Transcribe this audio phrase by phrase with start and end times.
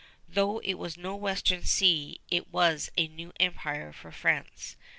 [0.27, 4.75] Though it was no Western Sea, it was a new empire for France.